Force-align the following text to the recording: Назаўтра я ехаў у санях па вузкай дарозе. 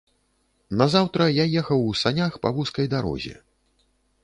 Назаўтра 0.81 1.27
я 1.35 1.45
ехаў 1.61 1.85
у 1.91 1.93
санях 2.03 2.41
па 2.47 2.55
вузкай 2.59 2.91
дарозе. 2.97 3.35